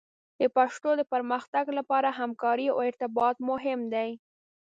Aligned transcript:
د 0.39 0.41
پښتو 0.57 0.89
د 0.97 1.01
پرمختګ 1.13 1.65
لپاره 1.77 2.09
همکارۍ 2.19 2.67
او 2.73 2.77
ارتباط 2.89 3.35
مهم 3.49 3.79
دي. 3.93 4.09